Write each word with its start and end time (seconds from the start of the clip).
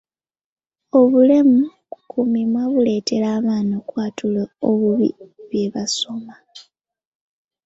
Obulemu 0.99 1.59
ku 2.09 2.19
mimwa 2.31 2.63
buleetera 2.71 3.27
abaana 3.37 3.73
okwatula 3.81 4.41
obubi 4.69 5.09
bye 5.49 5.65
basoma. 5.73 6.35